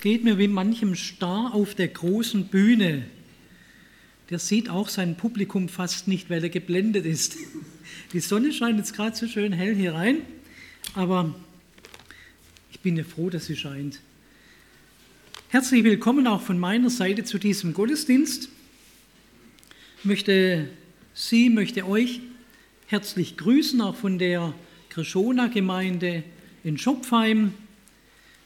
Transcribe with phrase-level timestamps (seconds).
[0.00, 3.02] Es geht mir wie manchem Star auf der großen Bühne.
[4.30, 7.36] Der sieht auch sein Publikum fast nicht, weil er geblendet ist.
[8.14, 10.22] Die Sonne scheint jetzt gerade so schön hell hier rein,
[10.94, 11.34] aber
[12.70, 14.00] ich bin ja froh, dass sie scheint.
[15.50, 18.48] Herzlich willkommen auch von meiner Seite zu diesem Gottesdienst.
[19.98, 20.70] Ich möchte
[21.12, 22.22] Sie, möchte euch
[22.86, 24.54] herzlich grüßen, auch von der
[24.88, 26.22] Krishona-Gemeinde
[26.64, 27.52] in Schopfheim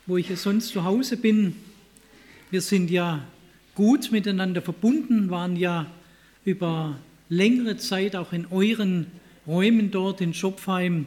[0.07, 1.57] wo ich ja sonst zu Hause bin.
[2.50, 3.25] Wir sind ja
[3.75, 5.86] gut miteinander verbunden, waren ja
[6.45, 9.07] über längere Zeit auch in euren
[9.46, 11.07] Räumen dort in Schopfheim.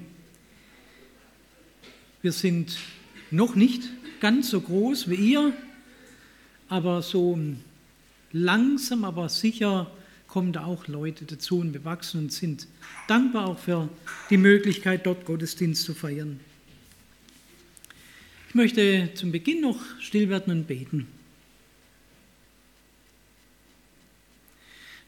[2.21, 2.77] Wir sind
[3.29, 3.83] noch nicht
[4.19, 5.53] ganz so groß wie ihr,
[6.67, 7.39] aber so
[8.31, 9.91] langsam, aber sicher
[10.27, 12.67] kommen da auch Leute dazu und wir wachsen und sind
[13.07, 13.89] dankbar auch für
[14.29, 16.39] die Möglichkeit, dort Gottesdienst zu feiern.
[18.49, 21.07] Ich möchte zum Beginn noch still werden und beten.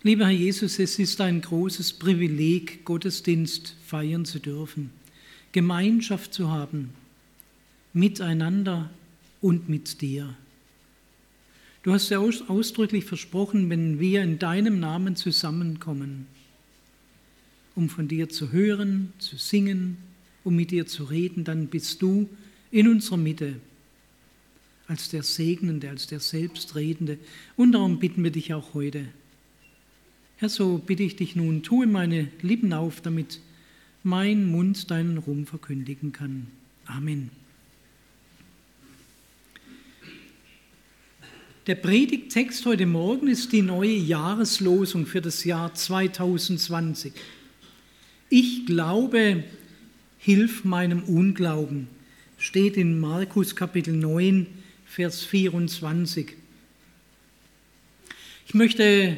[0.03, 4.91] Lieber Herr Jesus, es ist ein großes Privileg, Gottesdienst feiern zu dürfen,
[5.53, 6.91] Gemeinschaft zu haben,
[7.93, 8.89] miteinander
[9.41, 10.35] und mit dir.
[11.83, 16.27] Du hast ja ausdrücklich versprochen, wenn wir in deinem Namen zusammenkommen,
[17.73, 19.97] um von dir zu hören, zu singen,
[20.43, 22.29] um mit dir zu reden, dann bist du
[22.71, 23.55] in unserer Mitte
[24.87, 27.19] als der Segnende, als der Selbstredende.
[27.55, 29.05] Und darum bitten wir dich auch heute.
[30.37, 33.39] Herr, so bitte ich dich nun, tue meine Lippen auf, damit
[34.03, 36.47] mein Mund deinen Ruhm verkündigen kann.
[36.85, 37.29] Amen.
[41.67, 47.13] Der Predigttext heute Morgen ist die neue Jahreslosung für das Jahr 2020.
[48.29, 49.43] Ich glaube,
[50.17, 51.87] hilf meinem Unglauben
[52.39, 54.47] steht in Markus Kapitel 9,
[54.85, 56.33] Vers 24.
[58.47, 59.17] Ich möchte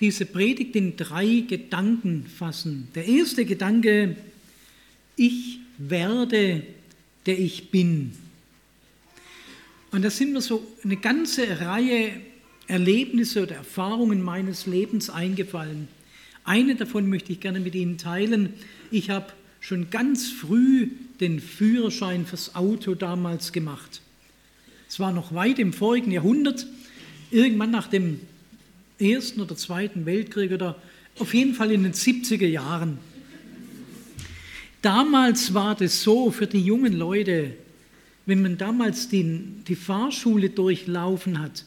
[0.00, 2.88] diese Predigt in drei Gedanken fassen.
[2.96, 4.16] Der erste Gedanke,
[5.14, 6.66] ich werde,
[7.26, 8.12] der ich bin.
[9.92, 12.10] Und da sind mir so eine ganze Reihe
[12.66, 15.86] Erlebnisse oder Erfahrungen meines Lebens eingefallen.
[16.42, 18.52] Eine davon möchte ich gerne mit Ihnen teilen.
[18.90, 20.90] Ich habe schon ganz früh
[21.20, 24.00] den Führerschein fürs Auto damals gemacht.
[24.88, 26.66] Es war noch weit im vorigen Jahrhundert,
[27.30, 28.20] irgendwann nach dem
[28.98, 30.76] Ersten oder Zweiten Weltkrieg oder
[31.18, 32.98] auf jeden Fall in den 70er Jahren.
[34.82, 37.54] Damals war das so für die jungen Leute,
[38.26, 41.64] wenn man damals die, die Fahrschule durchlaufen hat,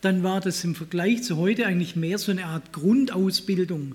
[0.00, 3.94] dann war das im Vergleich zu heute eigentlich mehr so eine Art Grundausbildung.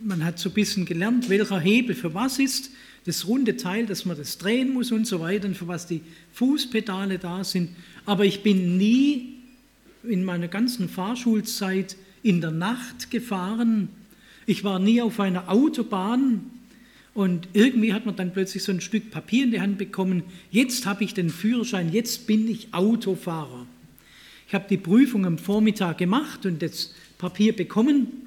[0.00, 2.70] Man hat so ein bisschen gelernt, welcher Hebel für was ist,
[3.06, 6.00] das runde Teil, dass man das drehen muss und so weiter, und für was die
[6.32, 7.70] Fußpedale da sind.
[8.04, 9.34] Aber ich bin nie
[10.02, 13.88] in meiner ganzen Fahrschulzeit in der Nacht gefahren.
[14.44, 16.50] Ich war nie auf einer Autobahn.
[17.14, 20.24] Und irgendwie hat man dann plötzlich so ein Stück Papier in die Hand bekommen.
[20.50, 23.66] Jetzt habe ich den Führerschein, jetzt bin ich Autofahrer.
[24.48, 28.25] Ich habe die Prüfung am Vormittag gemacht und das Papier bekommen.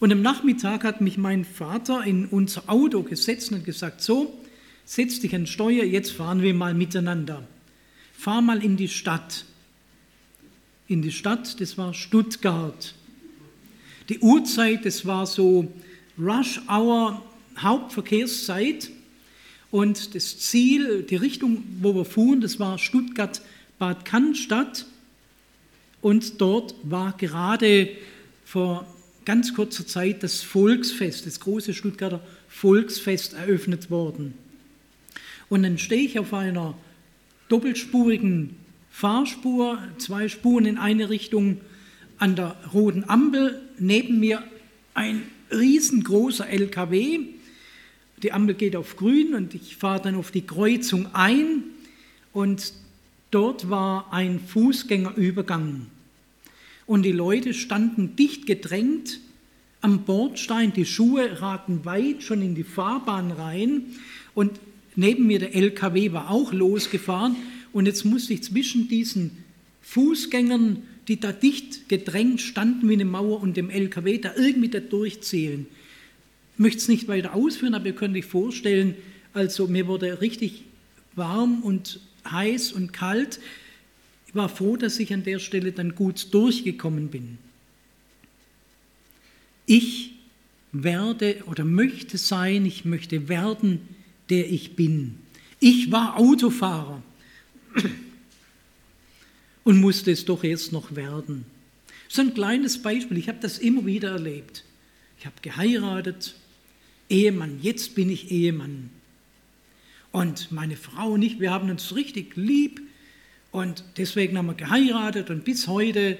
[0.00, 4.32] Und am Nachmittag hat mich mein Vater in unser Auto gesetzt und gesagt, so,
[4.84, 7.46] setz dich an Steuer, jetzt fahren wir mal miteinander.
[8.12, 9.44] Fahr mal in die Stadt.
[10.86, 12.94] In die Stadt, das war Stuttgart.
[14.08, 15.72] Die Uhrzeit, das war so
[16.16, 17.22] Rush Hour,
[17.58, 18.90] Hauptverkehrszeit.
[19.70, 24.86] Und das Ziel, die Richtung, wo wir fuhren, das war Stuttgart-Bad Cannstatt.
[26.00, 27.90] Und dort war gerade
[28.44, 28.86] vor
[29.28, 34.32] ganz kurzer Zeit das Volksfest, das große Stuttgarter Volksfest eröffnet worden.
[35.50, 36.72] Und dann stehe ich auf einer
[37.50, 38.56] doppelspurigen
[38.90, 41.60] Fahrspur, zwei Spuren in eine Richtung
[42.16, 44.42] an der roten Ampel, neben mir
[44.94, 47.20] ein riesengroßer LKW.
[48.22, 51.64] Die Ampel geht auf grün und ich fahre dann auf die Kreuzung ein
[52.32, 52.72] und
[53.30, 55.84] dort war ein Fußgängerübergang
[56.88, 59.20] und die Leute standen dicht gedrängt
[59.80, 63.82] am Bordstein, die Schuhe ragten weit schon in die Fahrbahn rein
[64.34, 64.58] und
[64.96, 67.36] neben mir der LKW war auch losgefahren
[67.72, 69.44] und jetzt musste ich zwischen diesen
[69.82, 74.80] Fußgängern, die da dicht gedrängt standen wie eine Mauer und dem LKW, da irgendwie da
[74.80, 75.66] durchzählen.
[76.54, 78.94] Ich möchte es nicht weiter ausführen, aber ihr könnt euch vorstellen,
[79.34, 80.64] also mir wurde richtig
[81.14, 83.40] warm und heiß und kalt.
[84.28, 87.38] Ich war froh, dass ich an der Stelle dann gut durchgekommen bin.
[89.64, 90.12] Ich
[90.70, 93.80] werde oder möchte sein, ich möchte werden,
[94.28, 95.18] der ich bin.
[95.60, 97.02] Ich war Autofahrer.
[99.64, 101.46] und musste es doch erst noch werden.
[102.08, 104.64] So ein kleines Beispiel, ich habe das immer wieder erlebt.
[105.18, 106.34] Ich habe geheiratet,
[107.08, 108.90] Ehemann, jetzt bin ich Ehemann.
[110.12, 112.80] Und meine Frau und ich, wir haben uns richtig lieb
[113.50, 116.18] und deswegen haben wir geheiratet und bis heute.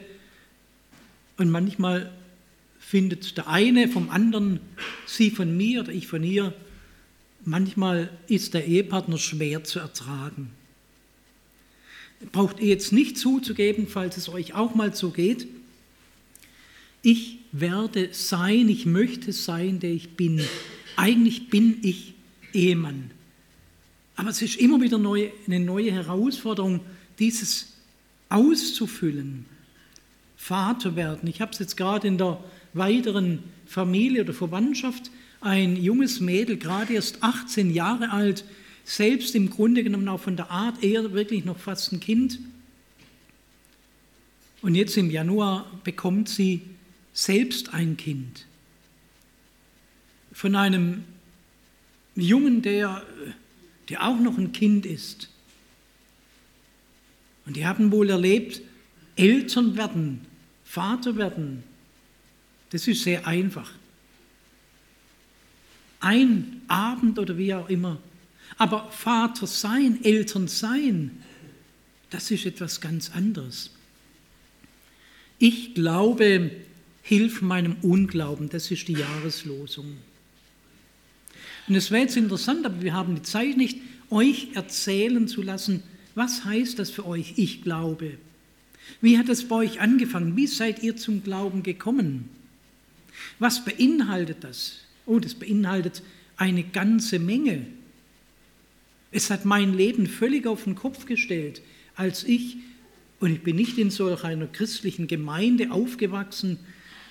[1.37, 2.13] Und manchmal
[2.79, 4.61] findet der eine vom anderen
[5.07, 6.55] sie von mir oder ich von ihr.
[7.45, 10.51] Manchmal ist der Ehepartner schwer zu ertragen.
[12.33, 15.47] Braucht ihr jetzt nicht zuzugeben, falls es euch auch mal so geht.
[17.03, 20.41] Ich werde sein, ich möchte sein, der ich bin.
[20.97, 22.15] Eigentlich bin ich
[22.53, 23.13] Ehemann.
[24.17, 26.81] Aber es ist immer wieder neu, eine neue Herausforderung,
[27.19, 27.73] dieses
[28.29, 29.47] auszufüllen,
[30.37, 31.29] Vater werden.
[31.29, 32.43] Ich habe es jetzt gerade in der
[32.73, 35.11] weiteren Familie oder Verwandtschaft,
[35.41, 38.45] ein junges Mädel, gerade erst 18 Jahre alt,
[38.85, 42.39] selbst im Grunde genommen auch von der Art eher wirklich noch fast ein Kind.
[44.63, 46.63] Und jetzt im Januar bekommt sie
[47.13, 48.47] selbst ein Kind.
[50.33, 51.05] Von einem
[52.15, 53.03] Jungen, der,
[53.89, 55.29] der auch noch ein Kind ist.
[57.49, 58.61] Und die haben wohl erlebt,
[59.17, 60.21] Eltern werden,
[60.65, 61.63] Vater werden.
[62.69, 63.73] Das ist sehr einfach.
[65.99, 67.97] Ein Abend oder wie auch immer.
[68.59, 71.23] Aber Vater sein, Eltern sein,
[72.11, 73.71] das ist etwas ganz anderes.
[75.39, 76.51] Ich glaube,
[77.01, 79.97] hilf meinem Unglauben, das ist die Jahreslosung.
[81.67, 83.79] Und es wäre jetzt interessant, aber wir haben die Zeit nicht,
[84.11, 85.83] euch erzählen zu lassen,
[86.19, 88.19] was heißt das für euch, ich glaube?
[89.01, 90.37] Wie hat es bei euch angefangen?
[90.37, 92.29] Wie seid ihr zum Glauben gekommen?
[93.39, 94.81] Was beinhaltet das?
[95.07, 96.03] Oh, das beinhaltet
[96.37, 97.67] eine ganze Menge.
[99.13, 101.63] Es hat mein Leben völlig auf den Kopf gestellt,
[101.95, 102.57] als ich,
[103.21, 106.59] und ich bin nicht in solch einer christlichen Gemeinde aufgewachsen,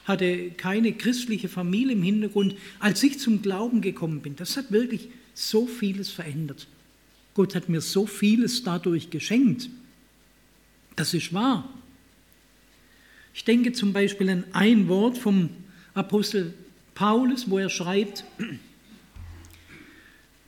[0.03, 4.35] hatte keine christliche Familie im Hintergrund, als ich zum Glauben gekommen bin.
[4.35, 6.67] Das hat wirklich so vieles verändert.
[7.37, 9.69] Gott hat mir so vieles dadurch geschenkt.
[10.95, 11.71] Das ist wahr.
[13.35, 15.51] Ich denke zum Beispiel an ein Wort vom
[15.93, 16.55] Apostel
[16.95, 18.23] Paulus, wo er schreibt,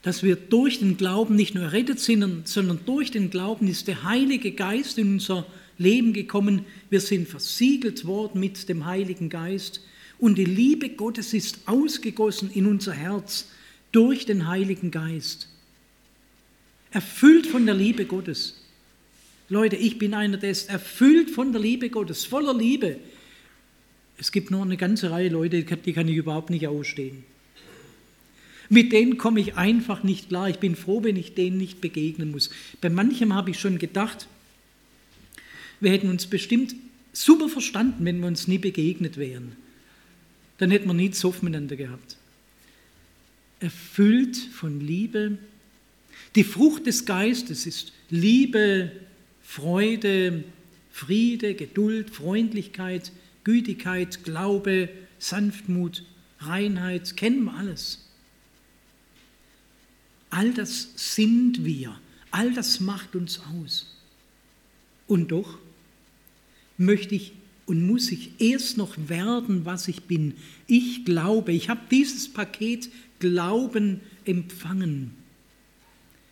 [0.02, 4.02] dass wir durch den Glauben nicht nur errettet sind, sondern durch den Glauben ist der
[4.04, 5.46] Heilige Geist in unser
[5.78, 6.66] Leben gekommen.
[6.90, 9.82] Wir sind versiegelt worden mit dem Heiligen Geist
[10.18, 13.48] und die Liebe Gottes ist ausgegossen in unser Herz
[13.92, 15.50] durch den Heiligen Geist
[16.92, 18.56] erfüllt von der Liebe Gottes.
[19.50, 23.00] Leute, ich bin einer, der ist erfüllt von der Liebe Gottes, voller Liebe.
[24.18, 27.24] Es gibt noch eine ganze Reihe Leute, die kann ich überhaupt nicht ausstehen.
[28.70, 30.50] Mit denen komme ich einfach nicht klar.
[30.50, 32.52] Ich bin froh, wenn ich denen nicht begegnen muss.
[32.82, 34.28] Bei manchem habe ich schon gedacht,
[35.80, 36.76] wir hätten uns bestimmt
[37.12, 39.56] super verstanden, wenn wir uns nie begegnet wären.
[40.60, 42.18] Dann hätten wir nie Zoff miteinander gehabt.
[43.60, 45.40] Erfüllt von Liebe,
[46.36, 48.92] die Frucht des Geistes ist Liebe,
[49.42, 50.44] Freude,
[50.92, 53.12] Friede, Geduld, Freundlichkeit,
[53.44, 56.04] Gütigkeit, Glaube, Sanftmut,
[56.40, 58.06] Reinheit, kennen wir alles.
[60.30, 62.00] All das sind wir,
[62.32, 63.96] all das macht uns aus.
[65.08, 65.58] Und doch
[66.78, 67.34] möchte ich
[67.66, 70.34] und muss ich erst noch werden, was ich bin.
[70.66, 75.19] Ich glaube, ich habe dieses Paket Glauben empfangen.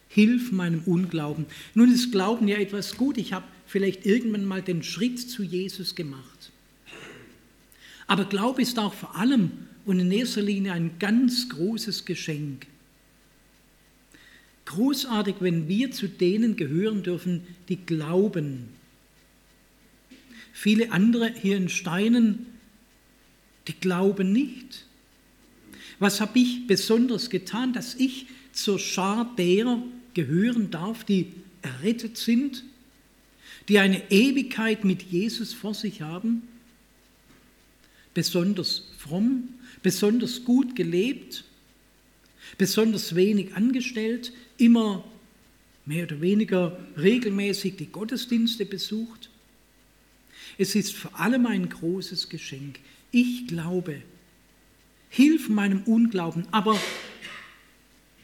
[0.09, 1.45] Hilf meinem Unglauben.
[1.73, 3.17] Nun ist Glauben ja etwas gut.
[3.17, 6.51] Ich habe vielleicht irgendwann mal den Schritt zu Jesus gemacht.
[8.07, 9.51] Aber Glaube ist auch vor allem
[9.85, 12.65] und in erster Linie ein ganz großes Geschenk.
[14.65, 18.69] Großartig, wenn wir zu denen gehören dürfen, die glauben.
[20.51, 22.47] Viele andere hier in Steinen,
[23.67, 24.85] die glauben nicht.
[25.99, 29.81] Was habe ich besonders getan, dass ich zur Schar derer
[30.17, 31.31] gehören darf, die
[31.61, 32.63] errettet sind,
[33.69, 36.41] die eine Ewigkeit mit Jesus vor sich haben,
[38.15, 39.49] besonders fromm,
[39.83, 41.43] besonders gut gelebt,
[42.57, 45.03] besonders wenig angestellt, immer
[45.85, 49.29] mehr oder weniger regelmäßig die Gottesdienste besucht.
[50.57, 52.79] Es ist vor allem ein großes Geschenk.
[53.11, 54.01] Ich glaube,
[55.09, 56.79] hilf meinem Unglauben, aber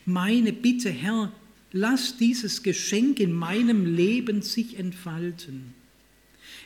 [0.06, 1.32] meine Bitte, Herr,
[1.74, 5.74] lass dieses Geschenk in meinem Leben sich entfalten.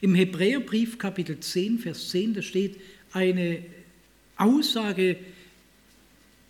[0.02, 2.76] Im Hebräerbrief Kapitel 10, Vers 10, da steht
[3.14, 3.64] eine
[4.36, 5.18] Aussage,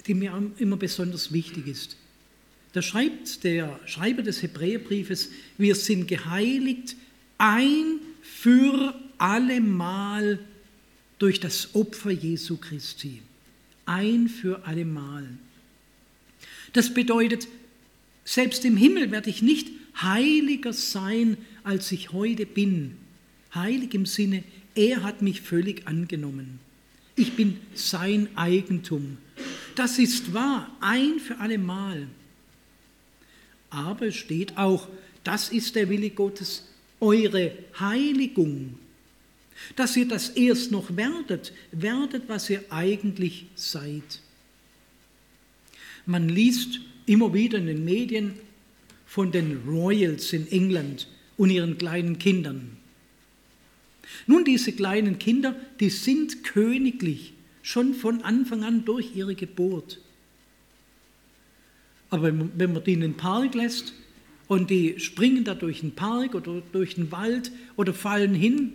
[0.05, 1.95] die mir immer besonders wichtig ist.
[2.73, 6.95] Da schreibt der Schreiber des Hebräerbriefes, wir sind geheiligt
[7.37, 10.39] ein für allemal
[11.19, 13.21] durch das Opfer Jesu Christi.
[13.85, 15.27] Ein für allemal.
[16.73, 17.47] Das bedeutet,
[18.27, 19.69] selbst im Himmel werde ich nicht
[20.01, 22.97] heiliger sein, als ich heute bin.
[23.55, 24.43] Heilig im Sinne,
[24.75, 26.59] er hat mich völlig angenommen.
[27.15, 29.17] Ich bin sein Eigentum.
[29.75, 32.09] Das ist wahr, ein für allemal.
[33.69, 34.89] Aber es steht auch,
[35.23, 36.67] das ist der Wille Gottes,
[36.99, 38.77] eure Heiligung.
[39.77, 44.19] Dass ihr das erst noch werdet, werdet, was ihr eigentlich seid.
[46.05, 48.35] Man liest immer wieder in den Medien
[49.07, 52.77] von den Royals in England und ihren kleinen Kindern.
[54.27, 59.99] Nun, diese kleinen Kinder, die sind königlich, schon von Anfang an durch ihre Geburt.
[62.09, 63.93] Aber wenn man die in den Park lässt
[64.47, 68.73] und die springen da durch den Park oder durch den Wald oder fallen hin,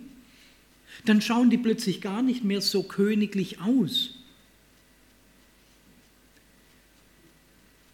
[1.05, 4.15] dann schauen die plötzlich gar nicht mehr so königlich aus.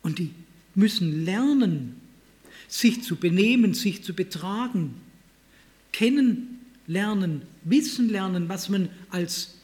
[0.10, 0.32] Und die
[0.74, 1.96] müssen lernen,
[2.68, 4.96] sich zu benehmen, sich zu betragen,
[5.92, 9.60] kennenlernen, wissen lernen, was man als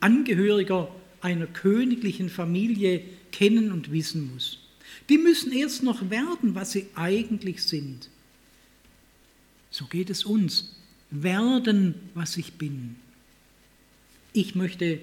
[0.00, 0.90] Angehöriger
[1.20, 4.58] einer königlichen Familie kennen und wissen muss.
[5.10, 8.08] Die müssen erst noch werden, was sie eigentlich sind.
[9.70, 10.76] So geht es uns.
[11.10, 12.96] Werden, was ich bin.
[14.32, 14.98] Ich möchte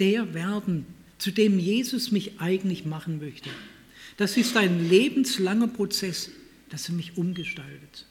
[0.00, 0.86] der werden,
[1.18, 3.50] zu dem Jesus mich eigentlich machen möchte.
[4.16, 6.30] Das ist ein lebenslanger Prozess,
[6.70, 8.06] dass er mich umgestaltet.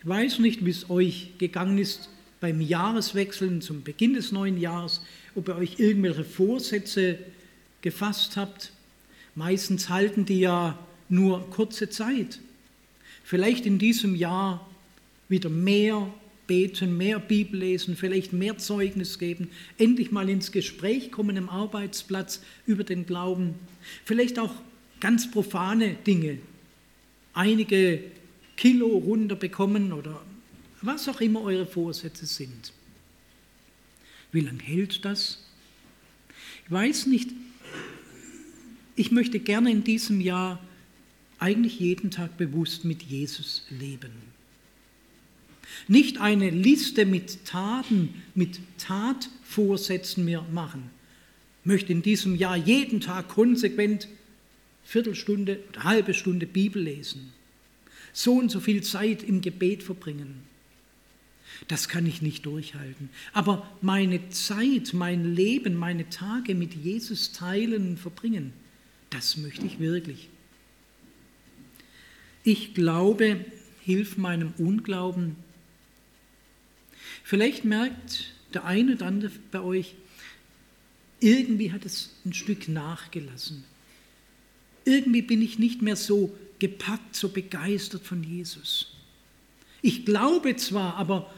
[0.00, 2.10] Ich weiß nicht, wie es euch gegangen ist
[2.40, 5.00] beim Jahreswechseln zum Beginn des neuen Jahres,
[5.34, 7.18] ob ihr euch irgendwelche Vorsätze
[7.80, 8.72] gefasst habt.
[9.34, 12.40] Meistens halten die ja nur kurze Zeit.
[13.24, 14.68] Vielleicht in diesem Jahr
[15.28, 16.12] wieder mehr
[16.46, 19.48] beten, mehr Bibel lesen, vielleicht mehr Zeugnis geben,
[19.78, 23.54] endlich mal ins Gespräch kommen am Arbeitsplatz über den Glauben,
[24.04, 24.52] vielleicht auch
[25.02, 26.38] ganz profane Dinge,
[27.34, 28.04] einige
[28.56, 30.22] Kilo runterbekommen oder
[30.80, 32.72] was auch immer eure Vorsätze sind.
[34.30, 35.42] Wie lange hält das?
[36.64, 37.30] Ich weiß nicht,
[38.94, 40.62] ich möchte gerne in diesem Jahr
[41.40, 44.12] eigentlich jeden Tag bewusst mit Jesus leben.
[45.88, 50.90] Nicht eine Liste mit Taten, mit Tatvorsätzen mir machen.
[51.62, 54.06] Ich möchte in diesem Jahr jeden Tag konsequent
[54.84, 57.32] Viertelstunde halbe Stunde Bibel lesen.
[58.12, 60.42] So und so viel Zeit im Gebet verbringen.
[61.68, 63.10] Das kann ich nicht durchhalten.
[63.32, 68.52] Aber meine Zeit, mein Leben, meine Tage mit Jesus teilen und verbringen,
[69.10, 70.28] das möchte ich wirklich.
[72.44, 73.44] Ich glaube,
[73.82, 75.36] hilf meinem Unglauben.
[77.22, 79.94] Vielleicht merkt der eine oder andere bei euch,
[81.20, 83.64] irgendwie hat es ein Stück nachgelassen.
[84.84, 88.92] Irgendwie bin ich nicht mehr so gepackt, so begeistert von Jesus.
[89.80, 91.32] Ich glaube zwar, aber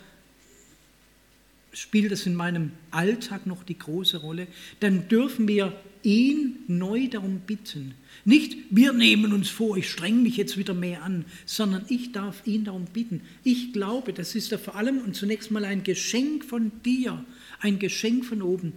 [1.73, 4.47] spielt es in meinem Alltag noch die große Rolle,
[4.81, 5.73] dann dürfen wir
[6.03, 7.95] ihn neu darum bitten.
[8.25, 12.47] Nicht, wir nehmen uns vor, ich streng mich jetzt wieder mehr an, sondern ich darf
[12.47, 13.23] ihn darum bitten.
[13.43, 17.25] Ich glaube, das ist ja vor allem und zunächst mal ein Geschenk von dir,
[17.61, 18.73] ein Geschenk von oben.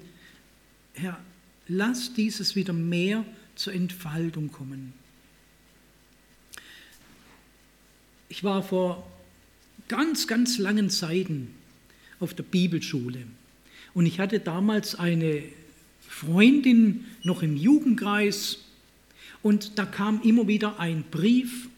[0.93, 1.19] Herr,
[1.67, 3.25] lass dieses wieder mehr
[3.57, 4.93] zur Entfaltung kommen.
[8.29, 9.09] Ich war vor
[9.87, 11.53] ganz, ganz langen Zeiten
[12.19, 13.23] auf der Bibelschule.
[13.93, 15.43] Und ich hatte damals eine
[16.07, 18.59] Freundin noch im Jugendkreis
[19.43, 21.69] und da kam immer wieder ein Brief.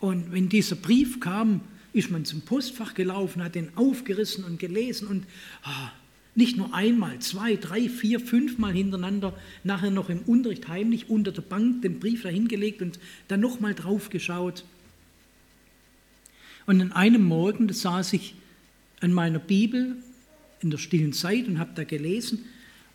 [0.00, 1.60] Und wenn dieser Brief kam,
[1.92, 5.24] ist man zum Postfach gelaufen, hat den aufgerissen und gelesen und
[5.62, 5.92] ah,
[6.34, 11.42] nicht nur einmal, zwei, drei, vier, fünfmal hintereinander, nachher noch im Unterricht heimlich unter der
[11.42, 12.98] Bank den Brief dahingelegt und
[13.28, 14.64] dann nochmal drauf geschaut.
[16.66, 18.34] Und an einem Morgen, da saß ich
[19.00, 19.96] an meiner Bibel
[20.60, 22.46] in der stillen Zeit und habe da gelesen.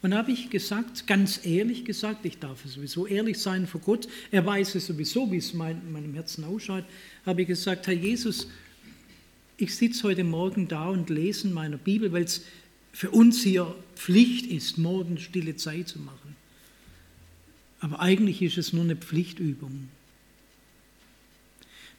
[0.01, 4.46] Und habe ich gesagt, ganz ehrlich gesagt, ich darf sowieso ehrlich sein vor Gott, er
[4.46, 6.86] weiß es sowieso, wie es in meinem Herzen ausschaut,
[7.25, 8.48] habe ich gesagt, Herr Jesus,
[9.58, 12.46] ich sitze heute Morgen da und lese in meiner Bibel, weil es
[12.91, 16.36] für uns hier Pflicht ist, morgen stille Zeit zu machen.
[17.79, 19.89] Aber eigentlich ist es nur eine Pflichtübung.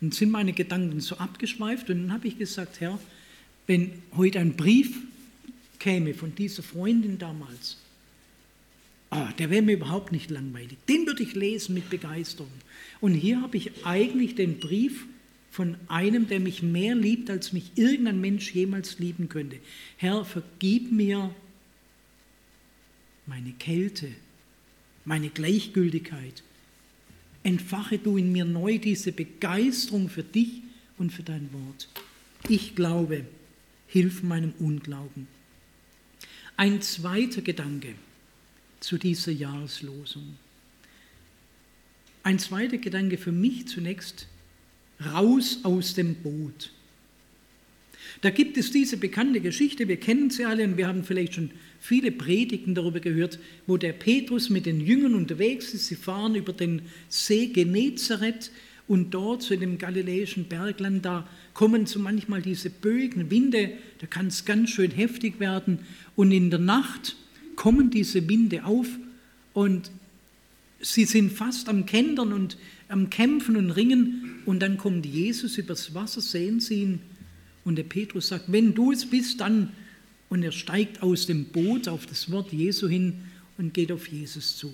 [0.00, 2.99] Dann sind meine Gedanken so abgeschweift und dann habe ich gesagt, Herr,
[3.66, 4.97] wenn heute ein Brief
[5.78, 7.76] käme von dieser Freundin damals,
[9.11, 10.76] ah, der wäre mir überhaupt nicht langweilig.
[10.88, 12.50] Den würde ich lesen mit Begeisterung.
[13.00, 15.06] Und hier habe ich eigentlich den Brief
[15.50, 19.59] von einem, der mich mehr liebt, als mich irgendein Mensch jemals lieben könnte.
[19.97, 21.35] Herr, vergib mir
[23.26, 24.11] meine Kälte,
[25.04, 26.42] meine Gleichgültigkeit.
[27.42, 30.62] Entfache du in mir neu diese Begeisterung für dich
[30.99, 31.88] und für dein Wort.
[32.49, 33.25] Ich glaube,
[33.87, 35.26] hilf meinem Unglauben.
[36.57, 37.95] Ein zweiter Gedanke
[38.78, 40.37] zu dieser Jahreslosung.
[42.23, 44.26] Ein zweiter Gedanke für mich zunächst,
[45.04, 46.71] raus aus dem Boot.
[48.23, 51.50] Da gibt es diese bekannte Geschichte, wir kennen sie alle und wir haben vielleicht schon
[51.80, 55.87] viele Predigten darüber gehört, wo der Petrus mit den Jüngern unterwegs ist.
[55.87, 58.50] Sie fahren über den See Genezareth
[58.88, 64.26] und dort zu dem galiläischen Bergland, da kommen so manchmal diese böigen Winde, da kann
[64.26, 65.78] es ganz schön heftig werden.
[66.16, 67.16] Und in der Nacht
[67.57, 68.88] kommen diese Winde auf
[69.54, 69.90] und
[70.80, 72.57] sie sind fast am Kentern und
[72.90, 77.00] am Kämpfen und Ringen und dann kommt Jesus übers Wasser, sehen sie ihn
[77.64, 79.73] und der Petrus sagt, wenn du es bist, dann
[80.28, 83.20] und er steigt aus dem Boot auf das Wort Jesu hin
[83.59, 84.73] und geht auf Jesus zu.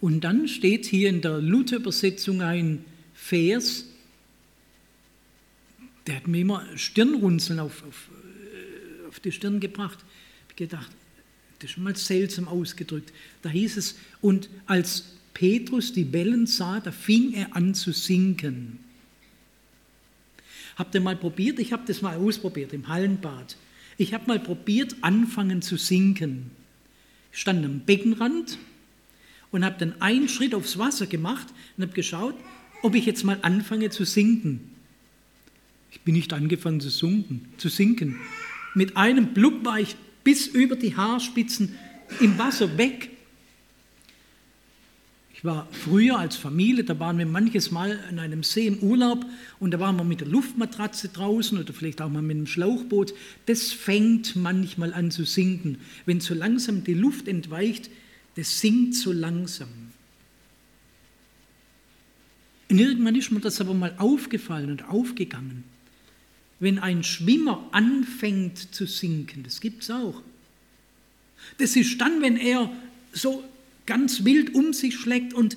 [0.00, 3.86] Und dann steht hier in der Luther-Übersetzung ein Vers,
[6.08, 8.10] der hat mir immer Stirnrunzeln auf, auf,
[8.52, 10.00] äh, auf die Stirn gebracht.
[10.00, 10.90] Ich habe gedacht,
[11.60, 13.12] das ist schon mal seltsam ausgedrückt.
[13.42, 15.04] Da hieß es, und als
[15.34, 18.78] Petrus die Wellen sah, da fing er an zu sinken.
[20.76, 21.58] Habt ihr mal probiert?
[21.58, 23.56] Ich habe das mal ausprobiert im Hallenbad.
[23.98, 26.50] Ich habe mal probiert, anfangen zu sinken.
[27.32, 28.58] Ich stand am Beckenrand
[29.50, 31.46] und habe dann einen Schritt aufs Wasser gemacht
[31.76, 32.34] und habe geschaut,
[32.82, 34.70] ob ich jetzt mal anfange zu sinken.
[35.90, 37.48] Ich bin nicht angefangen zu sinken.
[37.58, 38.16] Zu sinken.
[38.74, 41.76] Mit einem Blub war ich bis über die Haarspitzen
[42.20, 43.10] im Wasser weg.
[45.42, 49.26] Ich war früher als Familie, da waren wir manches Mal an einem See im Urlaub
[49.58, 53.12] und da waren wir mit der Luftmatratze draußen oder vielleicht auch mal mit einem Schlauchboot.
[53.46, 55.78] Das fängt manchmal an zu sinken.
[56.06, 57.90] Wenn so langsam die Luft entweicht,
[58.36, 59.66] das sinkt so langsam.
[62.70, 65.64] Und irgendwann ist mir das aber mal aufgefallen und aufgegangen.
[66.60, 70.22] Wenn ein Schwimmer anfängt zu sinken, das gibt es auch.
[71.58, 72.70] Das ist dann, wenn er
[73.12, 73.42] so
[73.86, 75.56] ganz wild um sich schlägt und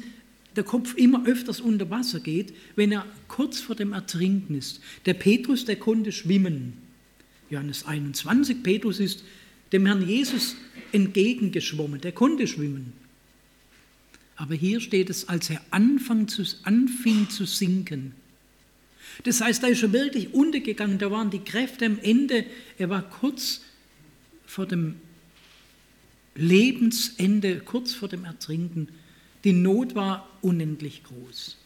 [0.56, 4.82] der Kopf immer öfters unter Wasser geht, wenn er kurz vor dem Ertrinken ist.
[5.06, 6.74] Der Petrus, der konnte schwimmen.
[7.50, 9.24] Johannes 21, Petrus ist
[9.72, 10.56] dem Herrn Jesus
[10.92, 12.94] entgegengeschwommen, der konnte schwimmen.
[14.38, 18.14] Aber hier steht es, als er anfing zu, anfing zu sinken.
[19.24, 22.46] Das heißt, da ist er wirklich untergegangen, da waren die Kräfte am Ende,
[22.78, 23.62] er war kurz
[24.46, 24.96] vor dem
[26.36, 28.90] Lebensende, kurz vor dem Ertrinken.
[29.44, 31.58] Die Not war unendlich groß.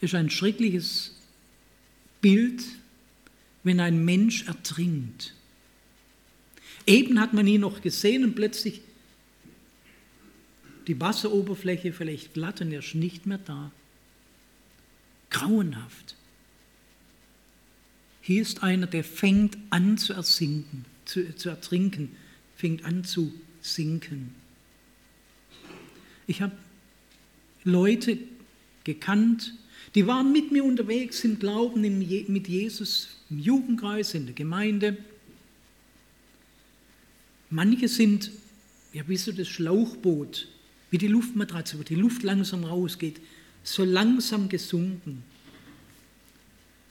[0.00, 1.16] Ist ein schreckliches
[2.20, 2.62] Bild,
[3.62, 5.34] wenn ein Mensch ertrinkt.
[6.86, 8.82] Eben hat man ihn noch gesehen und plötzlich
[10.86, 13.70] die Wasseroberfläche vielleicht glatt und er ist nicht mehr da.
[15.30, 16.16] Grauenhaft.
[18.26, 22.16] Hier ist einer, der fängt an zu ersinken, zu, zu ertrinken,
[22.56, 24.34] fängt an zu sinken.
[26.26, 26.56] Ich habe
[27.64, 28.16] Leute
[28.82, 29.52] gekannt,
[29.94, 34.96] die waren mit mir unterwegs im Glauben mit Jesus im Jugendkreis, in der Gemeinde.
[37.50, 38.30] Manche sind,
[38.94, 40.48] ja, wie so das Schlauchboot,
[40.90, 43.20] wie die Luftmatratze, wo die Luft langsam rausgeht,
[43.62, 45.24] so langsam gesunken.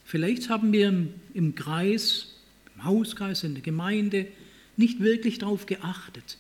[0.06, 2.36] Vielleicht haben wir im Kreis,
[2.76, 4.28] im Hauskreis, in der Gemeinde
[4.78, 6.38] nicht wirklich darauf geachtet,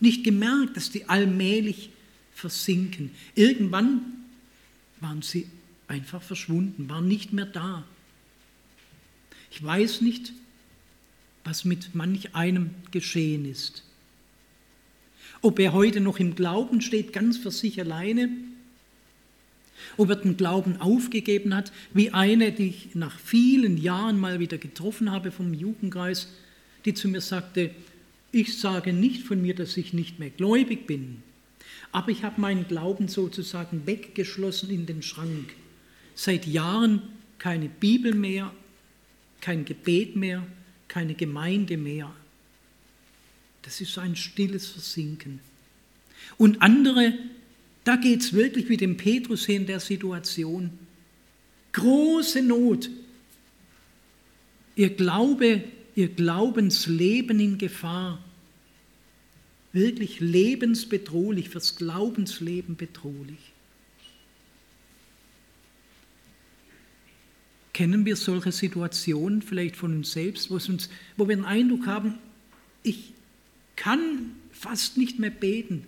[0.00, 1.90] nicht gemerkt, dass die allmählich
[2.32, 3.10] versinken.
[3.34, 4.00] Irgendwann
[5.00, 5.46] waren sie
[5.88, 7.84] einfach verschwunden, waren nicht mehr da.
[9.50, 10.32] Ich weiß nicht,
[11.44, 13.82] was mit manch einem geschehen ist.
[15.40, 18.28] Ob er heute noch im Glauben steht, ganz für sich alleine,
[19.96, 24.58] ob er den Glauben aufgegeben hat, wie eine, die ich nach vielen Jahren mal wieder
[24.58, 26.28] getroffen habe vom Jugendkreis,
[26.84, 27.70] die zu mir sagte,
[28.32, 31.22] ich sage nicht von mir, dass ich nicht mehr gläubig bin,
[31.92, 35.54] aber ich habe meinen Glauben sozusagen weggeschlossen in den Schrank.
[36.14, 37.02] Seit Jahren
[37.38, 38.52] keine Bibel mehr,
[39.40, 40.46] kein Gebet mehr,
[40.88, 42.12] keine Gemeinde mehr.
[43.62, 45.40] Das ist ein stilles Versinken.
[46.36, 47.14] Und andere
[47.88, 50.68] da geht es wirklich wie dem Petrus hier in der Situation.
[51.72, 52.90] Große Not.
[54.76, 58.22] Ihr Glaube, ihr Glaubensleben in Gefahr.
[59.72, 63.52] wirklich lebensbedrohlich, fürs Glaubensleben bedrohlich.
[67.72, 72.18] Kennen wir solche Situationen vielleicht von uns selbst, wo, uns, wo wir den Eindruck haben,
[72.82, 73.12] ich
[73.76, 75.84] kann fast nicht mehr beten.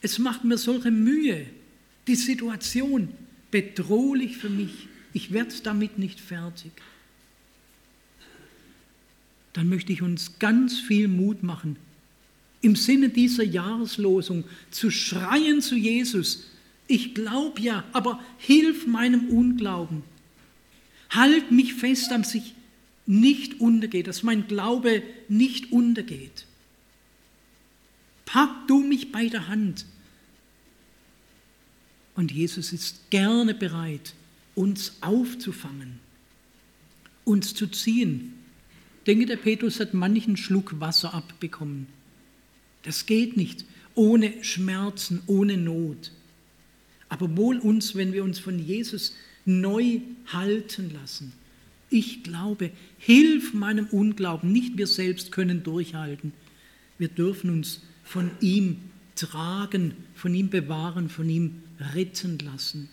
[0.00, 1.46] Es macht mir solche Mühe,
[2.06, 3.08] die Situation
[3.50, 4.88] bedrohlich für mich.
[5.12, 6.72] Ich werde damit nicht fertig.
[9.52, 11.76] Dann möchte ich uns ganz viel Mut machen,
[12.60, 16.50] im Sinne dieser Jahreslosung zu schreien zu Jesus.
[16.88, 20.02] Ich glaube ja, aber hilf meinem Unglauben.
[21.10, 22.54] Halt mich fest, dass ich
[23.06, 26.44] nicht untergeht, dass mein Glaube nicht untergeht.
[28.26, 29.86] Pack du mich bei der Hand.
[32.14, 34.14] Und Jesus ist gerne bereit,
[34.54, 36.00] uns aufzufangen,
[37.24, 38.34] uns zu ziehen.
[38.98, 41.86] Ich denke, der Petrus hat manchen Schluck Wasser abbekommen.
[42.82, 46.12] Das geht nicht ohne Schmerzen, ohne Not.
[47.08, 51.32] Aber wohl uns, wenn wir uns von Jesus neu halten lassen.
[51.88, 54.52] Ich glaube, hilf meinem Unglauben.
[54.52, 56.32] Nicht wir selbst können durchhalten.
[56.98, 58.80] Wir dürfen uns von ihm
[59.16, 61.62] tragen, von ihm bewahren, von ihm
[61.94, 62.88] retten lassen.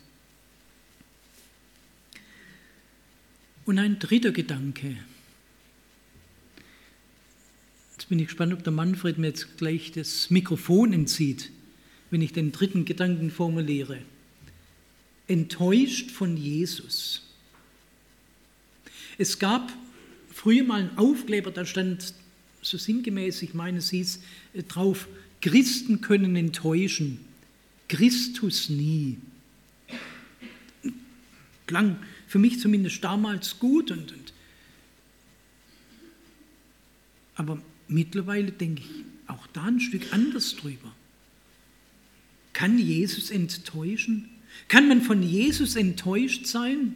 [3.65, 4.97] Und ein dritter Gedanke.
[7.93, 11.49] Jetzt bin ich gespannt, ob der Manfred mir jetzt gleich das Mikrofon entzieht,
[12.11, 13.99] wenn ich den dritten Gedanken formuliere
[15.27, 17.23] enttäuscht von Jesus.
[19.17, 19.71] Es gab
[20.31, 22.13] früher mal einen Aufkleber, da stand
[22.63, 24.19] so sinngemäß, ich meine, es hieß
[24.53, 25.07] äh, drauf,
[25.41, 27.19] Christen können enttäuschen,
[27.89, 29.17] Christus nie.
[31.67, 31.97] Klang
[32.27, 34.33] für mich zumindest damals gut, und, und
[37.35, 40.93] aber mittlerweile denke ich auch da ein Stück anders drüber.
[42.53, 44.29] Kann Jesus enttäuschen?
[44.67, 46.93] Kann man von Jesus enttäuscht sein?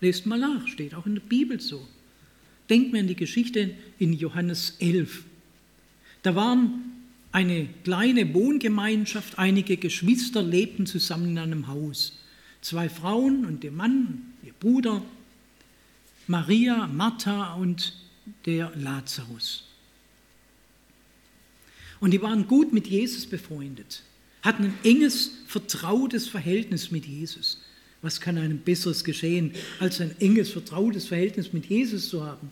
[0.00, 1.86] Lest mal nach, steht auch in der Bibel so.
[2.72, 5.24] Denkt mir an die Geschichte in Johannes 11.
[6.22, 12.18] Da waren eine kleine Wohngemeinschaft, einige Geschwister lebten zusammen in einem Haus.
[12.62, 15.02] Zwei Frauen und der Mann, ihr Bruder,
[16.26, 17.92] Maria, Martha und
[18.46, 19.64] der Lazarus.
[22.00, 24.02] Und die waren gut mit Jesus befreundet
[24.40, 27.58] hatten ein enges, vertrautes Verhältnis mit Jesus.
[28.02, 32.50] Was kann einem besseres geschehen, als ein enges, vertrautes Verhältnis mit Jesus zu haben?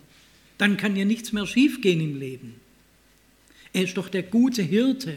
[0.61, 2.57] Dann kann ja nichts mehr schiefgehen im Leben.
[3.73, 5.17] Er ist doch der gute Hirte.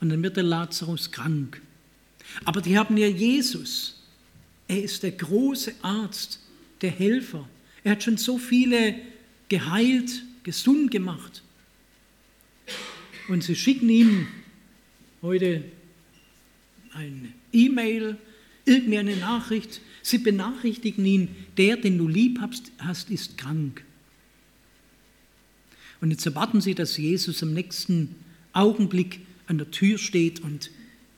[0.00, 1.60] Und dann wird der Lazarus krank.
[2.44, 4.00] Aber die haben ja Jesus.
[4.68, 6.38] Er ist der große Arzt,
[6.80, 7.48] der Helfer.
[7.82, 8.94] Er hat schon so viele
[9.48, 11.42] geheilt, gesund gemacht.
[13.26, 14.28] Und sie schicken ihm
[15.22, 15.64] heute
[16.92, 18.16] eine E-Mail,
[18.64, 19.80] irgendeine Nachricht.
[20.08, 22.40] Sie benachrichtigen ihn, der, den du lieb
[22.78, 23.84] hast, ist krank.
[26.00, 28.14] Und jetzt erwarten sie, dass Jesus im nächsten
[28.54, 30.70] Augenblick an der Tür steht und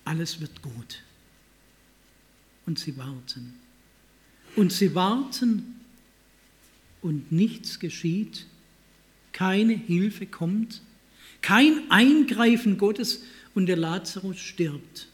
[0.04, 1.04] alles wird gut.
[2.66, 3.54] Und sie warten.
[4.56, 5.76] Und sie warten
[7.00, 8.44] und nichts geschieht.
[9.30, 10.82] Keine Hilfe kommt.
[11.42, 13.22] Kein Eingreifen Gottes
[13.54, 15.09] und der Lazarus stirbt.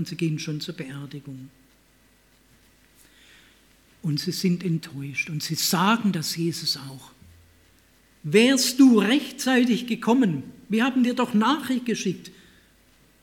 [0.00, 1.50] Und sie gehen schon zur Beerdigung.
[4.00, 7.10] Und sie sind enttäuscht und sie sagen das Jesus auch.
[8.22, 12.30] Wärst du rechtzeitig gekommen, wir haben dir doch Nachricht geschickt,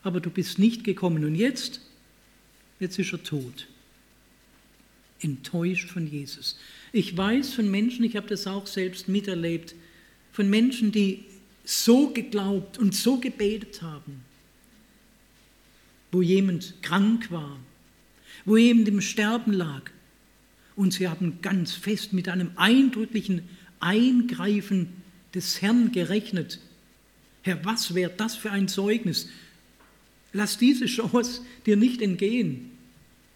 [0.04, 1.80] aber du bist nicht gekommen und jetzt,
[2.78, 3.66] jetzt ist er tot.
[5.20, 6.60] Enttäuscht von Jesus.
[6.92, 9.74] Ich weiß von Menschen, ich habe das auch selbst miterlebt,
[10.30, 11.24] von Menschen, die
[11.64, 14.27] so geglaubt und so gebetet haben,
[16.12, 17.58] wo jemand krank war,
[18.44, 19.90] wo jemand im Sterben lag.
[20.76, 23.42] Und sie haben ganz fest mit einem eindrücklichen
[23.80, 24.88] Eingreifen
[25.34, 26.60] des Herrn gerechnet.
[27.42, 29.28] Herr, was wäre das für ein Zeugnis?
[30.32, 32.70] Lass diese Chance dir nicht entgehen.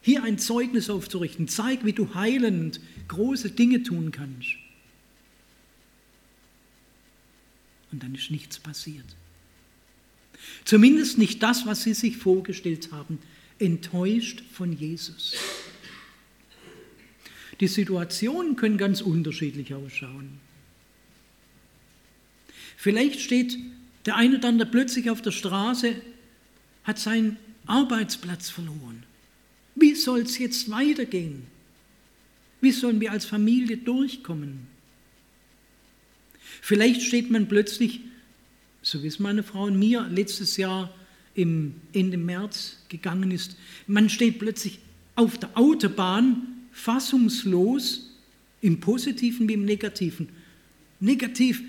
[0.00, 1.48] Hier ein Zeugnis aufzurichten.
[1.48, 4.56] Zeig, wie du heilend große Dinge tun kannst.
[7.92, 9.04] und dann ist nichts passiert.
[10.64, 13.18] Zumindest nicht das, was sie sich vorgestellt haben,
[13.58, 15.34] enttäuscht von Jesus.
[17.60, 20.40] Die Situationen können ganz unterschiedlich ausschauen.
[22.76, 23.58] Vielleicht steht
[24.06, 25.94] der eine oder andere plötzlich auf der Straße,
[26.82, 29.04] hat seinen Arbeitsplatz verloren.
[29.76, 31.46] Wie soll es jetzt weitergehen?
[32.60, 34.66] Wie sollen wir als Familie durchkommen?
[36.60, 38.00] Vielleicht steht man plötzlich,
[38.82, 40.92] so wie es meine Frau und mir letztes Jahr
[41.34, 44.80] im Ende März gegangen ist, man steht plötzlich
[45.14, 48.10] auf der Autobahn fassungslos,
[48.60, 50.28] im positiven wie im negativen.
[51.00, 51.62] Negativ,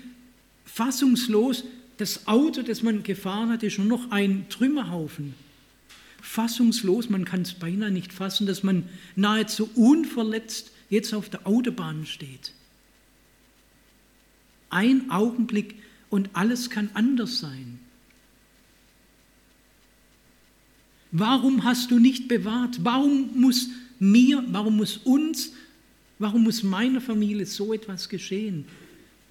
[0.64, 1.64] fassungslos,
[1.96, 5.34] das Auto, das man gefahren hat, ist nur noch ein Trümmerhaufen.
[6.20, 12.06] Fassungslos, man kann es beinahe nicht fassen, dass man nahezu unverletzt jetzt auf der Autobahn
[12.06, 12.52] steht.
[14.70, 15.76] Ein Augenblick
[16.14, 17.80] und alles kann anders sein.
[21.10, 22.84] Warum hast du nicht bewahrt?
[22.84, 23.66] Warum muss
[23.98, 25.50] mir, warum muss uns,
[26.20, 28.64] warum muss meiner Familie so etwas geschehen?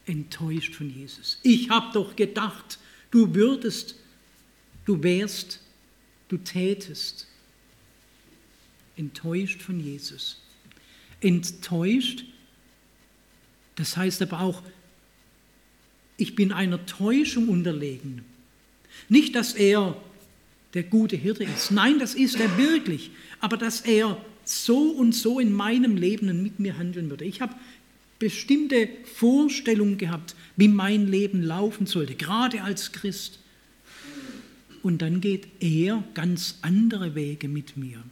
[0.08, 1.40] Enttäuscht von Jesus.
[1.42, 2.78] Ich habe doch gedacht,
[3.12, 3.96] du würdest,
[4.84, 5.62] du wärst,
[6.28, 7.28] du tätest.
[8.98, 10.42] Enttäuscht von Jesus.
[11.22, 12.26] Enttäuscht,
[13.76, 14.62] das heißt aber auch,
[16.18, 18.24] ich bin einer Täuschung unterlegen.
[19.10, 19.98] Nicht, dass er
[20.74, 21.72] der gute Hirte ist.
[21.72, 23.12] Nein, das ist er wirklich.
[23.40, 27.26] Aber dass er so und so in meinem Leben und mit mir handeln würde.
[27.26, 27.56] Ich habe
[28.20, 33.40] bestimmte Vorstellungen gehabt, wie mein Leben laufen sollte, gerade als Christ.
[34.82, 38.04] Und dann geht er ganz andere Wege mit mir.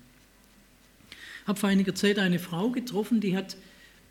[1.42, 3.58] Ich habe vor einiger Zeit eine Frau getroffen, die hat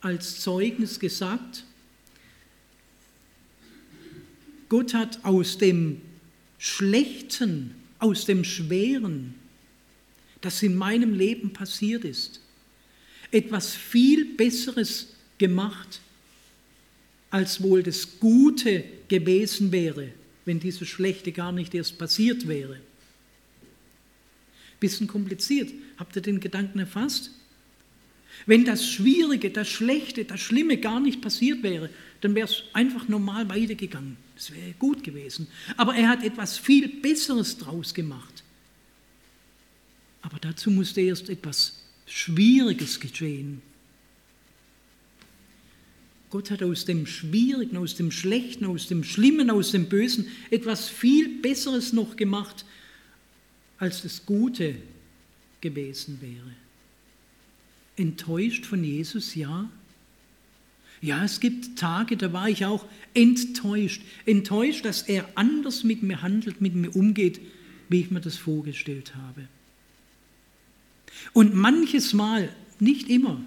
[0.00, 1.64] als Zeugnis gesagt,
[4.70, 6.00] Gott hat aus dem
[6.59, 9.35] Schlechten aus dem Schweren,
[10.40, 12.40] das in meinem Leben passiert ist,
[13.30, 16.00] etwas viel Besseres gemacht,
[17.30, 20.09] als wohl das Gute gewesen wäre,
[20.44, 22.80] wenn dieses Schlechte gar nicht erst passiert wäre.
[24.78, 25.70] Bisschen kompliziert.
[25.98, 27.33] Habt ihr den Gedanken erfasst?
[28.46, 33.09] Wenn das Schwierige, das Schlechte, das Schlimme gar nicht passiert wäre, dann wäre es einfach
[33.09, 34.16] normal weitergegangen.
[34.35, 35.48] Das wäre gut gewesen.
[35.76, 38.42] Aber er hat etwas viel Besseres draus gemacht.
[40.22, 43.62] Aber dazu musste erst etwas Schwieriges geschehen.
[46.31, 50.88] Gott hat aus dem Schwierigen, aus dem Schlechten, aus dem Schlimmen, aus dem Bösen etwas
[50.88, 52.64] viel Besseres noch gemacht,
[53.79, 54.76] als das Gute
[55.61, 56.55] gewesen wäre.
[58.00, 59.70] Enttäuscht von Jesus, ja,
[61.02, 62.84] ja, es gibt Tage, da war ich auch
[63.14, 64.02] enttäuscht.
[64.26, 67.40] Enttäuscht, dass er anders mit mir handelt, mit mir umgeht,
[67.88, 69.48] wie ich mir das vorgestellt habe.
[71.32, 73.40] Und manches Mal, nicht immer,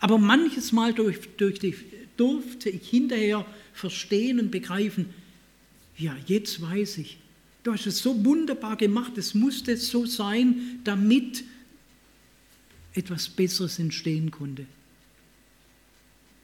[0.00, 1.74] aber manches Mal durch, durch die,
[2.16, 5.06] durfte ich hinterher verstehen und begreifen,
[5.96, 7.18] ja, jetzt weiß ich,
[7.62, 11.44] du hast es so wunderbar gemacht, es musste so sein, damit
[12.94, 14.66] etwas Besseres entstehen konnte.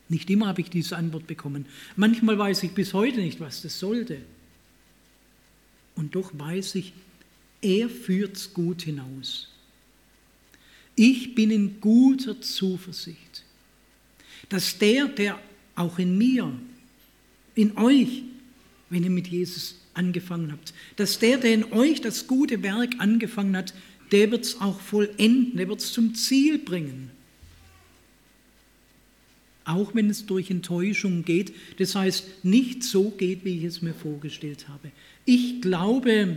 [0.09, 1.67] Nicht immer habe ich diese Antwort bekommen.
[1.97, 4.19] Manchmal weiß ich bis heute nicht, was das sollte.
[5.97, 6.93] Und doch weiß ich,
[7.63, 9.49] er führt's gut hinaus.
[10.97, 13.45] Ich bin in guter Zuversicht,
[14.49, 15.41] dass der, der
[15.75, 16.53] auch in mir,
[17.55, 18.23] in euch,
[18.91, 23.57] wenn ihr mit Jesus angefangen habt, dass der, der in euch das gute Werk angefangen
[23.57, 23.75] hat,
[24.15, 27.11] der wird es auch vollenden, der wird es zum Ziel bringen
[29.65, 31.55] auch wenn es durch Enttäuschung geht.
[31.79, 34.91] Das heißt, nicht so geht, wie ich es mir vorgestellt habe.
[35.25, 36.37] Ich glaube,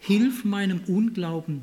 [0.00, 1.62] hilf meinem Unglauben.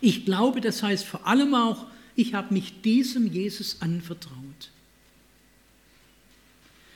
[0.00, 4.36] Ich glaube, das heißt vor allem auch, ich habe mich diesem Jesus anvertraut.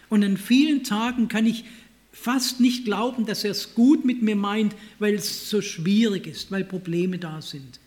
[0.08, 1.64] Und an vielen Tagen kann ich
[2.14, 6.50] fast nicht glauben, dass er es gut mit mir meint, weil es so schwierig ist,
[6.50, 7.80] weil Probleme da sind.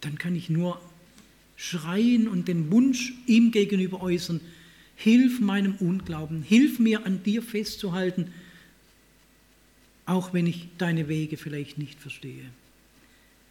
[0.00, 0.80] Dann kann ich nur
[1.56, 4.40] schreien und den Wunsch ihm gegenüber äußern,
[4.94, 8.32] hilf meinem Unglauben, hilf mir an dir festzuhalten,
[10.06, 12.44] auch wenn ich deine Wege vielleicht nicht verstehe.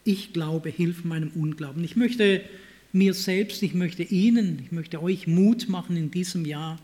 [0.06, 1.84] Ich glaube, hilf meinem Unglauben.
[1.84, 2.44] Ich möchte
[2.94, 6.80] mir selbst, ich möchte Ihnen, ich möchte euch Mut machen in diesem Jahr,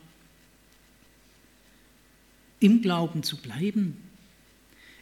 [2.59, 3.97] im Glauben zu bleiben,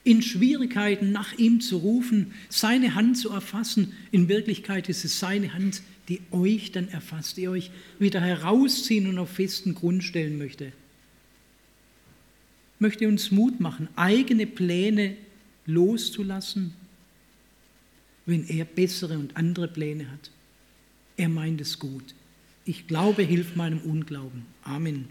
[0.04, 3.94] in Schwierigkeiten nach ihm zu rufen, seine Hand zu erfassen.
[4.12, 9.18] In Wirklichkeit ist es seine Hand, die euch dann erfasst, die euch wieder herausziehen und
[9.18, 10.74] auf festen Grund stellen möchte.
[12.80, 15.16] Möchte uns Mut machen, eigene Pläne
[15.66, 16.74] loszulassen,
[18.26, 20.32] wenn er bessere und andere Pläne hat.
[21.16, 22.14] Er meint es gut.
[22.66, 24.46] Ich glaube, hilf meinem Unglauben.
[24.64, 25.08] Amen.